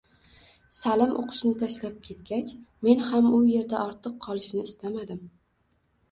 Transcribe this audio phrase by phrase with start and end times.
[0.75, 2.49] Salim oʻqishni tashlab ketgach,
[2.87, 5.21] men ham u yerda ortiq qolishni istamadim.